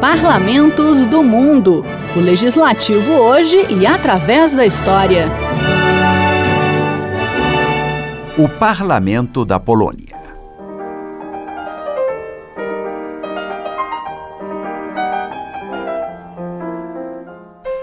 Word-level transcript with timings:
Parlamentos 0.00 1.04
do 1.04 1.22
Mundo. 1.22 1.84
O 2.16 2.20
legislativo 2.20 3.12
hoje 3.12 3.66
e 3.68 3.86
através 3.86 4.54
da 4.54 4.64
história. 4.64 5.26
O 8.38 8.48
Parlamento 8.48 9.44
da 9.44 9.60
Polônia. 9.60 10.19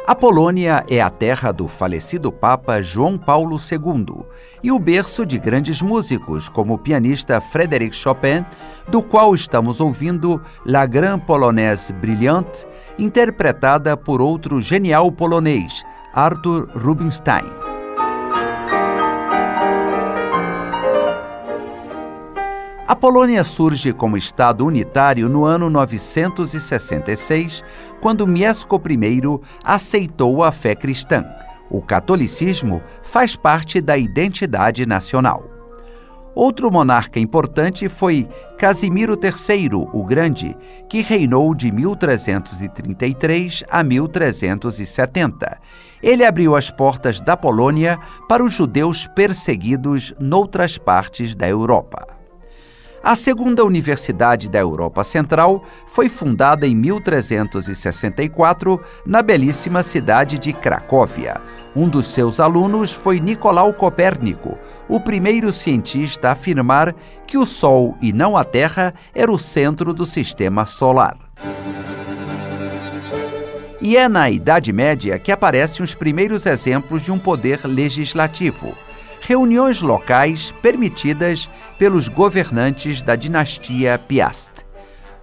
A 0.07 0.15
Polônia 0.15 0.85
é 0.89 1.01
a 1.01 1.09
terra 1.09 1.51
do 1.51 1.67
falecido 1.67 2.31
Papa 2.31 2.81
João 2.81 3.17
Paulo 3.17 3.57
II 3.57 4.25
e 4.63 4.71
o 4.71 4.79
berço 4.79 5.25
de 5.25 5.37
grandes 5.37 5.81
músicos, 5.81 6.47
como 6.47 6.75
o 6.75 6.77
pianista 6.77 7.41
Frédéric 7.41 7.93
Chopin, 7.93 8.45
do 8.87 9.03
qual 9.03 9.35
estamos 9.35 9.81
ouvindo 9.81 10.41
La 10.65 10.85
Grande 10.85 11.25
Polonaise 11.25 11.91
Brillante, 11.91 12.65
interpretada 12.97 13.97
por 13.97 14.21
outro 14.21 14.61
genial 14.61 15.11
polonês, 15.11 15.83
Arthur 16.13 16.69
Rubinstein. 16.73 17.66
Polônia 22.97 23.43
surge 23.43 23.93
como 23.93 24.17
Estado 24.17 24.65
unitário 24.65 25.29
no 25.29 25.45
ano 25.45 25.69
966, 25.69 27.63
quando 28.01 28.25
Mieszko 28.25 28.81
I 28.89 29.21
aceitou 29.63 30.43
a 30.43 30.51
fé 30.51 30.73
cristã. 30.73 31.23
O 31.69 31.79
catolicismo 31.79 32.81
faz 33.03 33.35
parte 33.35 33.79
da 33.79 33.95
identidade 33.97 34.83
nacional. 34.87 35.45
Outro 36.33 36.71
monarca 36.71 37.19
importante 37.19 37.87
foi 37.87 38.27
Casimiro 38.57 39.13
III, 39.13 39.69
o 39.93 40.03
Grande, 40.03 40.55
que 40.89 41.01
reinou 41.01 41.53
de 41.53 41.71
1333 41.71 43.63
a 43.69 43.83
1370. 43.83 45.57
Ele 46.01 46.25
abriu 46.25 46.55
as 46.55 46.71
portas 46.71 47.19
da 47.21 47.37
Polônia 47.37 47.99
para 48.27 48.43
os 48.43 48.53
judeus 48.53 49.05
perseguidos 49.07 50.15
noutras 50.19 50.79
partes 50.79 51.35
da 51.35 51.47
Europa. 51.47 52.16
A 53.03 53.15
segunda 53.15 53.63
universidade 53.63 54.49
da 54.49 54.57
Europa 54.59 55.03
Central 55.03 55.63
foi 55.85 56.09
fundada 56.09 56.65
em 56.67 56.75
1364 56.75 58.81
na 59.05 59.21
belíssima 59.21 59.83
cidade 59.83 60.39
de 60.39 60.51
Cracóvia. 60.51 61.39
Um 61.75 61.87
dos 61.87 62.07
seus 62.07 62.39
alunos 62.39 62.91
foi 62.91 63.19
Nicolau 63.19 63.71
Copérnico, 63.73 64.57
o 64.89 64.99
primeiro 64.99 65.53
cientista 65.53 66.29
a 66.29 66.31
afirmar 66.31 66.95
que 67.25 67.37
o 67.37 67.45
Sol 67.45 67.95
e 68.01 68.11
não 68.11 68.35
a 68.35 68.43
Terra 68.43 68.93
era 69.13 69.31
o 69.31 69.37
centro 69.37 69.93
do 69.93 70.05
sistema 70.05 70.65
solar. 70.65 71.17
E 73.79 73.95
é 73.95 74.09
na 74.09 74.27
Idade 74.29 74.73
Média 74.73 75.19
que 75.19 75.31
aparecem 75.31 75.83
os 75.83 75.93
primeiros 75.93 76.47
exemplos 76.47 77.03
de 77.03 77.11
um 77.11 77.19
poder 77.19 77.61
legislativo 77.63 78.75
reuniões 79.27 79.81
locais 79.81 80.53
permitidas 80.61 81.49
pelos 81.77 82.07
governantes 82.07 83.01
da 83.01 83.13
dinastia 83.13 83.99
Piast. 83.99 84.65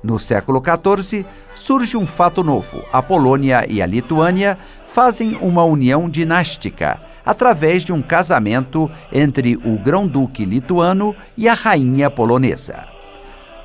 No 0.02 0.18
século 0.18 0.62
XIV, 0.62 1.24
surge 1.54 1.96
um 1.96 2.06
fato 2.06 2.44
novo. 2.44 2.84
A 2.92 3.02
Polônia 3.02 3.64
e 3.66 3.80
a 3.80 3.86
Lituânia 3.86 4.58
fazem 4.84 5.38
uma 5.40 5.64
união 5.64 6.06
dinástica 6.06 7.00
através 7.24 7.82
de 7.82 7.94
um 7.94 8.02
casamento 8.02 8.90
entre 9.10 9.56
o 9.64 9.78
grão-duque 9.78 10.44
lituano 10.44 11.16
e 11.34 11.48
a 11.48 11.54
rainha 11.54 12.10
polonesa. 12.10 12.93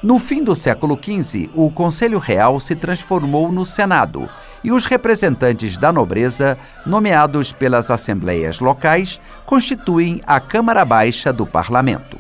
No 0.02 0.18
fim 0.18 0.42
do 0.42 0.56
século 0.56 0.98
XV, 0.98 1.50
o 1.54 1.70
Conselho 1.70 2.20
Real 2.20 2.58
se 2.62 2.74
transformou 2.74 3.52
no 3.52 3.66
Senado 3.66 4.30
e 4.64 4.72
os 4.72 4.86
representantes 4.86 5.78
da 5.78 5.92
nobreza, 5.92 6.58
nomeados 6.86 7.52
pelas 7.52 7.92
assembleias 7.92 8.62
locais, 8.62 9.20
constituem 9.46 10.22
a 10.26 10.40
Câmara 10.40 10.86
Baixa 10.86 11.34
do 11.34 11.46
Parlamento. 11.46 12.18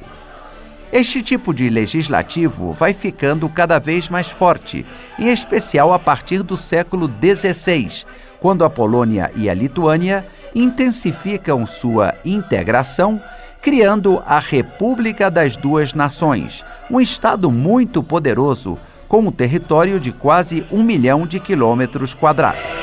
Este 0.91 1.21
tipo 1.21 1.53
de 1.53 1.69
legislativo 1.69 2.73
vai 2.73 2.93
ficando 2.93 3.47
cada 3.47 3.79
vez 3.79 4.09
mais 4.09 4.29
forte, 4.29 4.85
em 5.17 5.29
especial 5.29 5.93
a 5.93 5.99
partir 5.99 6.43
do 6.43 6.57
século 6.57 7.07
XVI, 7.07 8.03
quando 8.41 8.65
a 8.65 8.69
Polônia 8.69 9.31
e 9.35 9.49
a 9.49 9.53
Lituânia 9.53 10.25
intensificam 10.53 11.65
sua 11.65 12.13
integração 12.25 13.21
criando 13.61 14.21
a 14.25 14.39
República 14.39 15.29
das 15.29 15.57
Duas 15.57 15.93
Nações, 15.93 16.63
um 16.89 16.99
Estado 17.01 17.51
muito 17.51 18.01
poderoso, 18.01 18.77
com 19.07 19.19
um 19.19 19.31
território 19.31 19.99
de 19.99 20.11
quase 20.11 20.65
um 20.71 20.83
milhão 20.83 21.25
de 21.25 21.39
quilômetros 21.39 22.13
quadrados. 22.13 22.78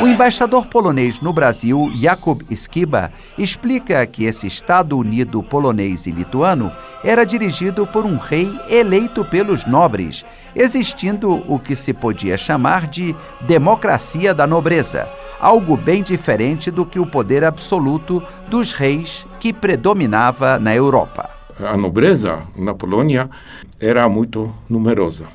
O 0.00 0.06
embaixador 0.06 0.66
polonês 0.66 1.20
no 1.20 1.32
Brasil, 1.32 1.90
Jakub 1.94 2.42
Skiba, 2.50 3.12
explica 3.38 4.04
que 4.06 4.24
esse 4.24 4.46
Estado 4.46 4.96
Unido 4.98 5.42
polonês 5.42 6.06
e 6.06 6.10
lituano 6.10 6.72
era 7.04 7.24
dirigido 7.24 7.86
por 7.86 8.04
um 8.04 8.16
rei 8.16 8.48
eleito 8.68 9.24
pelos 9.24 9.64
nobres, 9.64 10.24
existindo 10.56 11.44
o 11.46 11.58
que 11.58 11.76
se 11.76 11.92
podia 11.92 12.36
chamar 12.36 12.88
de 12.88 13.14
democracia 13.42 14.34
da 14.34 14.46
nobreza, 14.46 15.08
algo 15.38 15.76
bem 15.76 16.02
diferente 16.02 16.70
do 16.70 16.84
que 16.84 16.98
o 16.98 17.06
poder 17.06 17.44
absoluto 17.44 18.22
dos 18.48 18.72
reis 18.72 19.26
que 19.38 19.52
predominava 19.52 20.58
na 20.58 20.74
Europa. 20.74 21.30
A 21.60 21.76
nobreza 21.76 22.42
na 22.56 22.74
Polônia 22.74 23.30
era 23.78 24.08
muito 24.08 24.52
numerosa, 24.68 25.26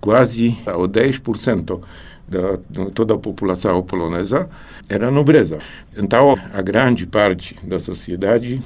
quase 0.00 0.56
10% 0.64 1.80
da 2.32 2.58
toda 2.94 3.14
a 3.14 3.18
população 3.18 3.82
polonesa 3.82 4.48
era 4.88 5.10
nobreza. 5.10 5.58
Então, 5.96 6.36
a 6.52 6.62
grande 6.62 7.06
parte 7.06 7.56
da 7.62 7.78
sociedade 7.78 8.60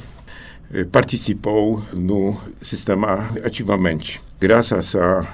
eh, 0.72 0.84
participou 0.84 1.82
no 1.92 2.40
sistema 2.62 3.30
ativamente. 3.44 4.20
Graças 4.38 4.94
à 4.94 5.26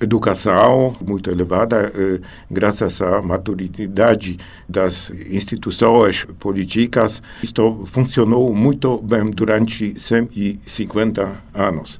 educação 0.00 0.94
muito 1.04 1.30
elevada, 1.30 1.92
eh, 1.94 2.20
graças 2.50 3.02
à 3.02 3.20
maturidade 3.20 4.38
das 4.68 5.10
instituições 5.30 6.24
políticas, 6.38 7.22
isto 7.42 7.84
funcionou 7.86 8.54
muito 8.54 8.98
bem 8.98 9.30
durante 9.30 9.98
150 9.98 11.42
anos. 11.54 11.98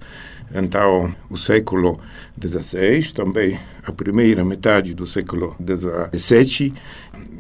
Então, 0.55 1.15
o 1.29 1.37
século 1.37 1.99
XVI, 2.41 3.13
também 3.13 3.59
a 3.85 3.93
primeira 3.93 4.45
metade 4.45 4.95
do 4.95 5.07
século 5.07 5.57
XVII, 6.13 6.73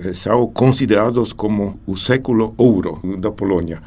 eh, 0.01 0.13
são 0.13 0.47
considerados 0.49 1.33
como 1.33 1.79
o 1.87 1.97
século 1.97 2.55
ouro 2.57 3.01
da 3.19 3.31
Polônia. 3.31 3.83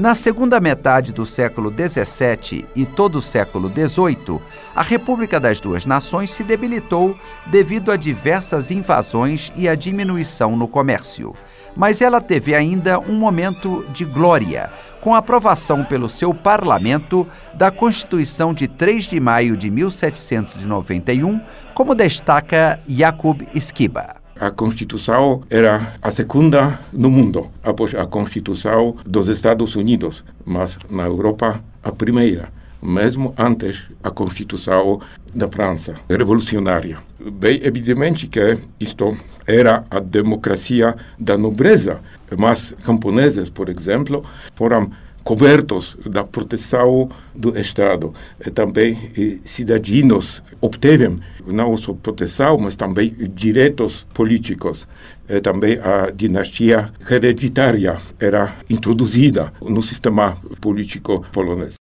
Na 0.00 0.14
segunda 0.14 0.58
metade 0.58 1.12
do 1.12 1.26
século 1.26 1.70
XVII 1.70 2.64
e 2.74 2.86
todo 2.86 3.16
o 3.16 3.20
século 3.20 3.68
XVIII, 3.68 4.40
a 4.74 4.80
República 4.80 5.38
das 5.38 5.60
Duas 5.60 5.84
Nações 5.84 6.30
se 6.30 6.42
debilitou 6.42 7.14
devido 7.48 7.92
a 7.92 7.96
diversas 7.96 8.70
invasões 8.70 9.52
e 9.54 9.68
a 9.68 9.74
diminuição 9.74 10.56
no 10.56 10.66
comércio. 10.66 11.34
Mas 11.76 12.00
ela 12.00 12.18
teve 12.18 12.54
ainda 12.54 12.98
um 12.98 13.12
momento 13.12 13.84
de 13.92 14.06
glória, 14.06 14.70
com 15.02 15.14
a 15.14 15.18
aprovação 15.18 15.84
pelo 15.84 16.08
seu 16.08 16.32
parlamento 16.32 17.28
da 17.52 17.70
Constituição 17.70 18.54
de 18.54 18.66
3 18.66 19.04
de 19.04 19.20
maio 19.20 19.54
de 19.54 19.70
1791, 19.70 21.42
como 21.74 21.94
destaca 21.94 22.80
Jakub 22.88 23.46
Skiba 23.54 24.19
a 24.40 24.50
Constituição 24.50 25.42
era 25.50 25.92
a 26.00 26.10
segunda 26.10 26.80
no 26.90 27.10
mundo, 27.10 27.50
após 27.62 27.94
a 27.94 28.06
Constituição 28.06 28.96
dos 29.04 29.28
Estados 29.28 29.76
Unidos, 29.76 30.24
mas 30.46 30.78
na 30.88 31.04
Europa 31.04 31.62
a 31.82 31.92
primeira, 31.92 32.48
mesmo 32.82 33.34
antes 33.36 33.82
a 34.02 34.10
Constituição 34.10 34.98
da 35.34 35.46
França, 35.46 35.94
revolucionária. 36.08 36.96
Bem 37.20 37.60
evidente 37.62 38.26
que 38.28 38.56
isto 38.80 39.14
era 39.46 39.84
a 39.90 40.00
democracia 40.00 40.96
da 41.18 41.36
nobreza, 41.36 42.00
mas 42.34 42.74
camponeses, 42.82 43.50
por 43.50 43.68
exemplo, 43.68 44.24
foram 44.54 44.90
cobertos 45.24 45.96
da 46.04 46.24
proteção 46.24 47.08
do 47.34 47.58
Estado. 47.58 48.12
E 48.44 48.50
também 48.50 48.96
e, 49.16 49.40
cidadãos 49.44 50.42
obtiveram 50.60 51.16
não 51.46 51.76
só 51.76 51.92
proteção, 51.94 52.58
mas 52.58 52.76
também 52.76 53.14
direitos 53.34 54.06
políticos. 54.12 54.86
E 55.28 55.40
também 55.40 55.78
a 55.78 56.10
dinastia 56.10 56.90
hereditária 57.08 57.96
era 58.18 58.54
introduzida 58.68 59.52
no 59.60 59.82
sistema 59.82 60.36
político 60.60 61.24
polonês. 61.32 61.74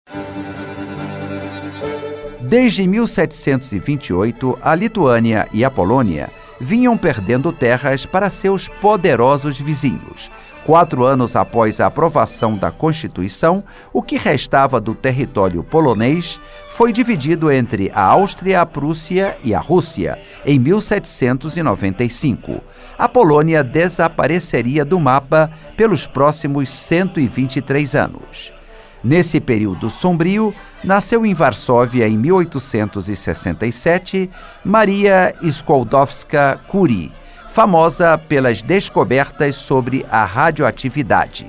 Desde 2.41 2.87
1728, 2.87 4.57
a 4.61 4.73
Lituânia 4.73 5.47
e 5.51 5.65
a 5.65 5.71
Polônia 5.71 6.29
vinham 6.59 6.97
perdendo 6.97 7.51
terras 7.51 8.05
para 8.05 8.29
seus 8.29 8.67
poderosos 8.67 9.59
vizinhos. 9.59 10.31
Quatro 10.67 11.03
anos 11.05 11.35
após 11.37 11.79
a 11.79 11.85
aprovação 11.85 12.57
da 12.57 12.69
Constituição, 12.69 13.63
o 13.93 14.03
que 14.03 14.17
restava 14.17 14.81
do 14.81 14.93
território 14.93 15.63
polonês 15.63 16.41
foi 16.67 16.91
dividido 16.91 17.49
entre 17.49 17.89
a 17.95 18.01
Áustria, 18.01 18.59
a 18.59 18.65
Prússia 18.65 19.37
e 19.45 19.55
a 19.55 19.61
Rússia 19.61 20.19
em 20.45 20.59
1795. 20.59 22.61
A 22.97 23.07
Polônia 23.07 23.63
desapareceria 23.63 24.83
do 24.83 24.99
mapa 24.99 25.49
pelos 25.77 26.05
próximos 26.05 26.67
123 26.67 27.95
anos. 27.95 28.53
Nesse 29.01 29.39
período 29.39 29.89
sombrio, 29.89 30.53
nasceu 30.83 31.25
em 31.25 31.33
Varsóvia 31.33 32.09
em 32.09 32.17
1867 32.17 34.29
Maria 34.65 35.33
Skłodowska-Curie 35.41 37.13
famosa 37.47 38.17
pelas 38.17 38.61
descobertas 38.61 39.55
sobre 39.55 40.05
a 40.09 40.23
radioatividade. 40.25 41.47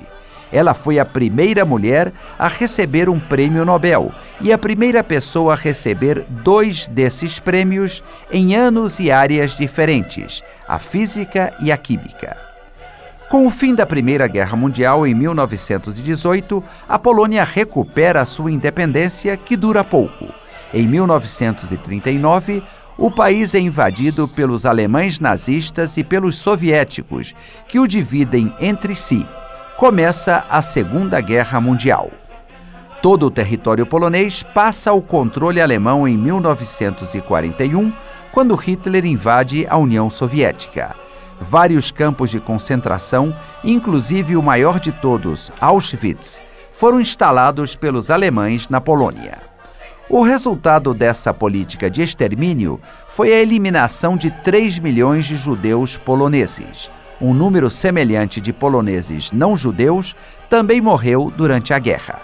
Ela 0.51 0.73
foi 0.73 0.97
a 0.97 1.05
primeira 1.05 1.63
mulher 1.63 2.11
a 2.37 2.47
receber 2.47 3.07
um 3.07 3.19
prêmio 3.19 3.63
Nobel 3.63 4.11
e 4.41 4.51
a 4.51 4.57
primeira 4.57 5.03
pessoa 5.03 5.53
a 5.53 5.55
receber 5.55 6.25
dois 6.27 6.87
desses 6.87 7.39
prêmios 7.39 8.03
em 8.31 8.55
anos 8.55 8.99
e 8.99 9.11
áreas 9.11 9.55
diferentes, 9.55 10.43
a 10.67 10.79
física 10.79 11.53
e 11.61 11.71
a 11.71 11.77
química. 11.77 12.49
Com 13.29 13.45
o 13.45 13.51
fim 13.51 13.75
da 13.75 13.85
Primeira 13.85 14.27
Guerra 14.27 14.57
Mundial 14.57 15.05
em 15.05 15.13
1918, 15.13 16.63
a 16.87 16.97
Polônia 16.97 17.43
recupera 17.43 18.25
sua 18.25 18.51
independência, 18.51 19.37
que 19.37 19.55
dura 19.55 19.83
pouco. 19.83 20.33
Em 20.73 20.87
1939, 20.87 22.63
o 22.97 23.09
país 23.09 23.55
é 23.55 23.59
invadido 23.59 24.27
pelos 24.27 24.65
alemães 24.65 25.19
nazistas 25.19 25.97
e 25.97 26.03
pelos 26.03 26.35
soviéticos, 26.35 27.33
que 27.67 27.79
o 27.79 27.87
dividem 27.87 28.53
entre 28.59 28.93
si. 28.93 29.25
Começa 29.77 30.45
a 30.49 30.61
Segunda 30.61 31.19
Guerra 31.21 31.59
Mundial. 31.59 32.11
Todo 33.01 33.27
o 33.27 33.31
território 33.31 33.85
polonês 33.85 34.43
passa 34.43 34.91
ao 34.91 35.01
controle 35.01 35.61
alemão 35.61 36.05
em 36.05 36.17
1941, 36.17 37.93
quando 38.31 38.53
Hitler 38.55 39.05
invade 39.05 39.65
a 39.69 39.77
União 39.77 40.09
Soviética. 40.09 40.95
Vários 41.39 41.89
campos 41.91 42.29
de 42.29 42.39
concentração, 42.41 43.33
inclusive 43.63 44.35
o 44.35 44.43
maior 44.43 44.79
de 44.79 44.91
todos, 44.91 45.51
Auschwitz, 45.61 46.43
foram 46.69 46.99
instalados 46.99 47.77
pelos 47.77 48.11
alemães 48.11 48.67
na 48.67 48.81
Polônia. 48.81 49.48
O 50.09 50.23
resultado 50.23 50.91
dessa 50.91 51.31
política 51.31 51.87
de 51.87 52.01
extermínio 52.01 52.81
foi 53.07 53.31
a 53.31 53.37
eliminação 53.37 54.17
de 54.17 54.31
3 54.31 54.79
milhões 54.79 55.25
de 55.25 55.35
judeus 55.35 55.97
poloneses. 55.97 56.91
Um 57.21 57.31
número 57.31 57.69
semelhante 57.69 58.41
de 58.41 58.51
poloneses 58.51 59.31
não 59.31 59.55
judeus 59.55 60.15
também 60.49 60.81
morreu 60.81 61.31
durante 61.37 61.75
a 61.75 61.79
guerra. 61.79 62.19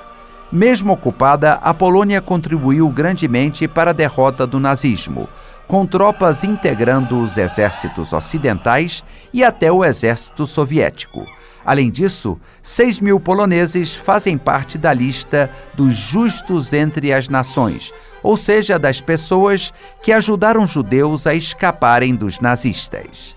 Mesmo 0.51 0.93
ocupada, 0.93 1.59
a 1.61 1.75
Polônia 1.75 2.21
contribuiu 2.21 2.89
grandemente 2.89 3.67
para 3.67 3.91
a 3.91 3.93
derrota 3.93 4.47
do 4.47 4.59
nazismo, 4.59 5.29
com 5.67 5.85
tropas 5.85 6.43
integrando 6.43 7.19
os 7.19 7.37
exércitos 7.37 8.13
ocidentais 8.13 9.03
e 9.31 9.43
até 9.43 9.71
o 9.71 9.85
exército 9.85 10.47
soviético. 10.47 11.23
Além 11.65 11.89
disso, 11.89 12.39
6 12.61 12.99
mil 12.99 13.19
poloneses 13.19 13.95
fazem 13.95 14.37
parte 14.37 14.77
da 14.77 14.93
lista 14.93 15.49
dos 15.73 15.95
justos 15.95 16.71
entre 16.71 17.11
as 17.11 17.27
nações, 17.27 17.91
ou 18.21 18.37
seja, 18.37 18.77
das 18.77 19.01
pessoas 19.01 19.73
que 20.03 20.11
ajudaram 20.11 20.65
judeus 20.65 21.25
a 21.25 21.33
escaparem 21.33 22.13
dos 22.13 22.39
nazistas. 22.39 23.35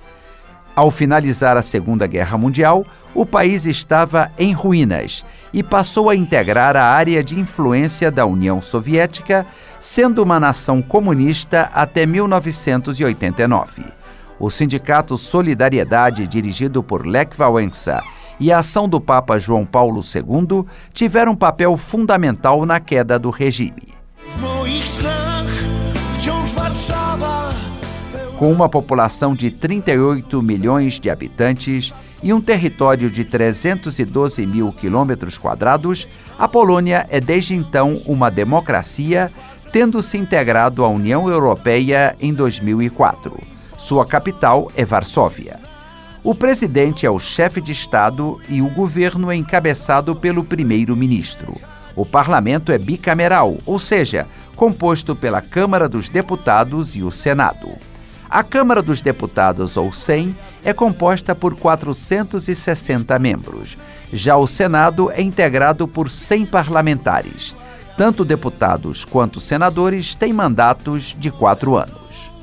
Ao 0.77 0.93
finalizar 0.93 1.57
a 1.57 1.63
Segunda 1.63 2.07
Guerra 2.07 2.39
Mundial, 2.39 2.87
o 3.13 3.27
país 3.27 3.67
estava 3.67 4.31
em 4.39 4.53
ruínas 4.53 5.25
e 5.53 5.61
passou 5.61 6.09
a 6.09 6.15
integrar 6.15 6.77
a 6.77 6.85
área 6.85 7.25
de 7.25 7.41
influência 7.41 8.13
da 8.13 8.25
União 8.25 8.63
Soviética, 8.63 9.45
sendo 9.81 10.23
uma 10.23 10.39
nação 10.39 10.81
comunista 10.81 11.69
até 11.75 12.07
1989. 12.07 13.98
O 14.41 14.51
sindicato 14.51 15.19
Solidariedade, 15.19 16.27
dirigido 16.27 16.83
por 16.83 17.05
Lech 17.05 17.37
Wałęsa, 17.37 18.03
e 18.39 18.53
a 18.53 18.61
ação 18.61 18.89
do 18.89 19.01
Papa 19.01 19.37
João 19.37 19.67
Paulo 19.67 20.01
II 20.01 20.65
tiveram 20.93 21.33
um 21.33 21.37
papel 21.37 21.77
fundamental 21.77 22.65
na 22.65 22.79
queda 22.79 23.19
do 23.19 23.31
regime. 23.31 23.99
Com 28.39 28.53
uma 28.53 28.69
população 28.69 29.35
de 29.35 29.51
38 29.51 30.41
milhões 30.41 31.01
de 31.01 31.11
habitantes 31.11 31.93
e 32.23 32.33
um 32.33 32.41
território 32.41 33.11
de 33.11 33.25
312 33.25 34.47
mil 34.47 34.73
quilômetros 34.73 35.37
quadrados, 35.37 36.07
a 36.39 36.47
Polônia 36.47 37.05
é 37.11 37.21
desde 37.21 37.57
então 37.57 38.01
uma 38.07 38.31
democracia, 38.31 39.33
tendo 39.73 40.01
se 40.01 40.17
integrado 40.17 40.85
à 40.85 40.89
União 40.89 41.29
Europeia 41.29 42.15
em 42.21 42.33
2004. 42.33 43.58
Sua 43.79 44.05
capital 44.05 44.73
é 44.75 44.85
Varsóvia. 44.85 45.61
O 46.25 46.35
presidente 46.35 47.07
é 47.07 47.11
o 47.11 47.21
chefe 47.21 47.61
de 47.61 47.71
Estado 47.71 48.41
e 48.49 48.61
o 48.61 48.69
governo 48.69 49.31
é 49.31 49.37
encabeçado 49.37 50.17
pelo 50.17 50.43
primeiro-ministro. 50.43 51.57
O 51.95 52.05
parlamento 52.05 52.73
é 52.73 52.77
bicameral, 52.77 53.57
ou 53.65 53.79
seja, 53.79 54.27
composto 54.57 55.15
pela 55.15 55.41
Câmara 55.41 55.89
dos 55.89 56.09
Deputados 56.09 56.97
e 56.97 57.05
o 57.05 57.13
Senado. 57.13 57.69
A 58.29 58.43
Câmara 58.43 58.83
dos 58.83 59.01
Deputados, 59.01 59.77
ou 59.77 59.93
100, 59.93 60.37
é 60.65 60.73
composta 60.73 61.33
por 61.33 61.55
460 61.55 63.17
membros. 63.21 63.79
Já 64.13 64.37
o 64.37 64.47
Senado 64.49 65.09
é 65.13 65.23
integrado 65.23 65.87
por 65.87 66.11
100 66.11 66.47
parlamentares. 66.47 67.55
Tanto 67.97 68.25
deputados 68.25 69.05
quanto 69.05 69.41
senadores 69.41 70.17
têm 70.17 70.33
mandatos 70.33 71.17
de 71.17 71.31
quatro 71.31 71.77
anos. 71.77 72.38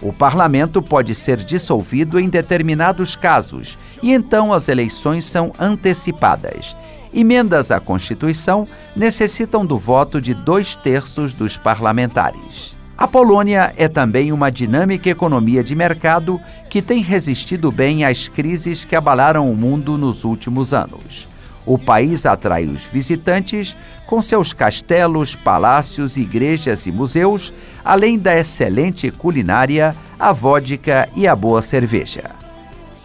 O 0.00 0.12
parlamento 0.12 0.80
pode 0.80 1.14
ser 1.14 1.38
dissolvido 1.38 2.20
em 2.20 2.28
determinados 2.28 3.16
casos 3.16 3.76
e 4.02 4.12
então 4.12 4.52
as 4.52 4.68
eleições 4.68 5.24
são 5.24 5.52
antecipadas. 5.58 6.76
Emendas 7.12 7.70
à 7.70 7.80
Constituição 7.80 8.68
necessitam 8.94 9.66
do 9.66 9.76
voto 9.76 10.20
de 10.20 10.34
dois 10.34 10.76
terços 10.76 11.32
dos 11.32 11.56
parlamentares. 11.56 12.76
A 12.96 13.06
Polônia 13.06 13.72
é 13.76 13.88
também 13.88 14.32
uma 14.32 14.50
dinâmica 14.50 15.08
economia 15.08 15.62
de 15.62 15.74
mercado 15.74 16.40
que 16.68 16.82
tem 16.82 17.00
resistido 17.00 17.70
bem 17.70 18.04
às 18.04 18.28
crises 18.28 18.84
que 18.84 18.96
abalaram 18.96 19.50
o 19.50 19.56
mundo 19.56 19.96
nos 19.96 20.24
últimos 20.24 20.74
anos. 20.74 21.28
O 21.68 21.76
país 21.76 22.24
atrai 22.24 22.64
os 22.64 22.82
visitantes 22.82 23.76
com 24.06 24.22
seus 24.22 24.54
castelos, 24.54 25.36
palácios, 25.36 26.16
igrejas 26.16 26.86
e 26.86 26.90
museus, 26.90 27.52
além 27.84 28.18
da 28.18 28.34
excelente 28.34 29.10
culinária, 29.10 29.94
a 30.18 30.32
vodka 30.32 31.06
e 31.14 31.28
a 31.28 31.36
boa 31.36 31.60
cerveja. 31.60 32.30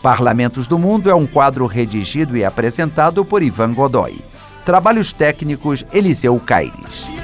Parlamentos 0.02 0.66
do 0.66 0.80
Mundo 0.80 1.10
é 1.10 1.14
um 1.14 1.28
quadro 1.28 1.66
redigido 1.66 2.38
e 2.38 2.46
apresentado 2.46 3.26
por 3.26 3.44
Ivan 3.44 3.74
Godoy. 3.74 4.22
Trabalhos 4.64 5.12
técnicos 5.12 5.86
Eliseu 5.92 6.40
Caires. 6.40 7.23